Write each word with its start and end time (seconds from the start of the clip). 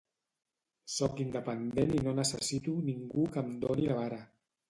Sóc 0.93 1.19
independent 1.25 1.93
i 1.97 2.01
no 2.07 2.15
necessito 2.21 2.75
ningú 2.89 3.27
que 3.35 3.43
em 3.45 3.55
doni 3.67 3.87
la 3.91 4.01
vara 4.03 4.21